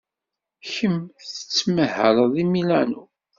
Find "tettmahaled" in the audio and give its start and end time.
1.23-2.31